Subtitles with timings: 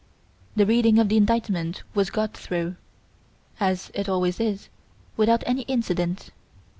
[0.55, 2.75] The reading of the indictment was got through,
[3.59, 4.67] as it always is,
[5.15, 6.31] without any incident.